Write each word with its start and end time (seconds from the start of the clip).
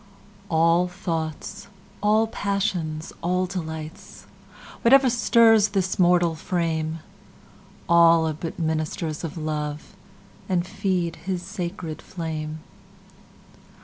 Love 0.01 0.59
ALL 0.59 0.87
thoughts, 0.87 1.67
all 2.01 2.25
passions, 2.25 3.13
all 3.21 3.45
delights, 3.45 4.25
Whatever 4.81 5.11
stirs 5.11 5.67
this 5.67 5.99
mortal 5.99 6.33
frame, 6.33 7.01
All 7.87 8.27
are 8.27 8.33
but 8.33 8.57
ministers 8.57 9.23
of 9.23 9.37
Love, 9.37 9.95
And 10.49 10.65
feed 10.65 11.17
his 11.17 11.43
sacred 11.43 12.01
flame. 12.01 12.61